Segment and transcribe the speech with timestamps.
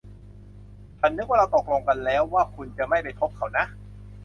[0.99, 3.65] ฉันนึกว่าเราตกลงกันแล้วว่าคุณจะไม่ไปพบเขานะ